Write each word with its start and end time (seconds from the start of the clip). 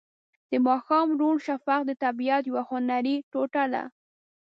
د 0.49 0.53
ماښام 0.67 1.07
روڼ 1.19 1.35
شفق 1.47 1.81
د 1.85 1.91
طبیعت 2.03 2.43
یوه 2.49 2.63
هنري 2.69 3.15
ټوټه 3.31 3.65
ده. 3.73 3.83